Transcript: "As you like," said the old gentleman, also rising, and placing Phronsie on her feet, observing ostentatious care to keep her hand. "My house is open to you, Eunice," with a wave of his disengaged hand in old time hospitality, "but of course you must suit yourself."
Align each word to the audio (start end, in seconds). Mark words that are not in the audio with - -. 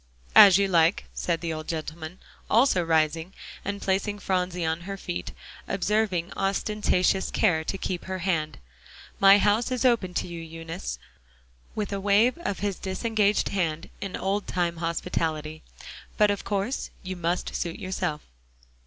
"As 0.35 0.57
you 0.57 0.67
like," 0.67 1.05
said 1.13 1.41
the 1.41 1.53
old 1.53 1.67
gentleman, 1.67 2.17
also 2.49 2.81
rising, 2.83 3.33
and 3.63 3.83
placing 3.83 4.17
Phronsie 4.17 4.65
on 4.65 4.81
her 4.89 4.97
feet, 4.97 5.31
observing 5.67 6.33
ostentatious 6.35 7.29
care 7.29 7.63
to 7.65 7.77
keep 7.77 8.05
her 8.05 8.17
hand. 8.17 8.57
"My 9.19 9.37
house 9.37 9.69
is 9.69 9.85
open 9.85 10.15
to 10.15 10.27
you, 10.27 10.41
Eunice," 10.41 10.97
with 11.75 11.93
a 11.93 11.99
wave 12.01 12.35
of 12.39 12.61
his 12.61 12.79
disengaged 12.79 13.49
hand 13.49 13.91
in 14.01 14.15
old 14.15 14.47
time 14.47 14.77
hospitality, 14.77 15.61
"but 16.17 16.31
of 16.31 16.43
course 16.43 16.89
you 17.03 17.15
must 17.15 17.53
suit 17.53 17.77
yourself." 17.77 18.21